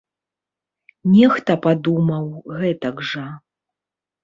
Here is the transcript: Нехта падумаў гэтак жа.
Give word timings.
Нехта 1.17 1.51
падумаў 1.67 2.25
гэтак 2.59 3.07
жа. 3.13 3.27